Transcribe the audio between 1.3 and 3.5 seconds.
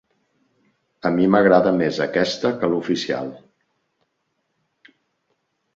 m'agrada més aquesta que l'oficial.